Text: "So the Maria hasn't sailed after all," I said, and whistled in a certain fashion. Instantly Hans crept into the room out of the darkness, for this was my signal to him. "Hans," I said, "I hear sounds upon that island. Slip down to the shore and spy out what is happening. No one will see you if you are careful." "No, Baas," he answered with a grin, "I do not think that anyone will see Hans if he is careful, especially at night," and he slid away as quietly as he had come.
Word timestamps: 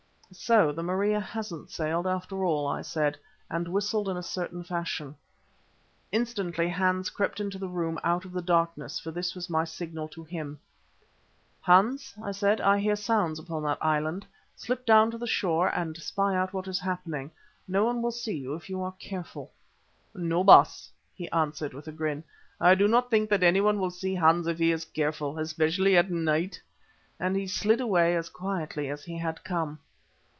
"So 0.33 0.71
the 0.71 0.81
Maria 0.81 1.19
hasn't 1.19 1.71
sailed 1.71 2.07
after 2.07 2.45
all," 2.45 2.65
I 2.65 2.83
said, 2.83 3.17
and 3.49 3.67
whistled 3.67 4.07
in 4.07 4.15
a 4.15 4.23
certain 4.23 4.63
fashion. 4.63 5.17
Instantly 6.09 6.69
Hans 6.69 7.09
crept 7.09 7.41
into 7.41 7.57
the 7.59 7.67
room 7.67 7.99
out 8.01 8.23
of 8.23 8.31
the 8.31 8.41
darkness, 8.41 8.97
for 8.97 9.11
this 9.11 9.35
was 9.35 9.49
my 9.49 9.65
signal 9.65 10.07
to 10.07 10.23
him. 10.23 10.57
"Hans," 11.59 12.13
I 12.23 12.31
said, 12.31 12.61
"I 12.61 12.79
hear 12.79 12.95
sounds 12.95 13.39
upon 13.39 13.63
that 13.63 13.77
island. 13.83 14.25
Slip 14.55 14.85
down 14.85 15.11
to 15.11 15.17
the 15.17 15.27
shore 15.27 15.67
and 15.75 15.97
spy 15.97 16.33
out 16.33 16.53
what 16.53 16.69
is 16.69 16.79
happening. 16.79 17.31
No 17.67 17.83
one 17.83 18.01
will 18.01 18.13
see 18.13 18.37
you 18.37 18.55
if 18.55 18.69
you 18.69 18.81
are 18.83 18.95
careful." 18.99 19.51
"No, 20.15 20.45
Baas," 20.45 20.93
he 21.13 21.29
answered 21.31 21.73
with 21.73 21.89
a 21.89 21.91
grin, 21.91 22.23
"I 22.57 22.73
do 22.75 22.87
not 22.87 23.09
think 23.11 23.29
that 23.31 23.43
anyone 23.43 23.81
will 23.81 23.91
see 23.91 24.15
Hans 24.15 24.47
if 24.47 24.59
he 24.59 24.71
is 24.71 24.85
careful, 24.85 25.37
especially 25.39 25.97
at 25.97 26.09
night," 26.09 26.61
and 27.19 27.35
he 27.35 27.47
slid 27.47 27.81
away 27.81 28.15
as 28.15 28.29
quietly 28.29 28.87
as 28.87 29.03
he 29.03 29.17
had 29.17 29.43
come. 29.43 29.79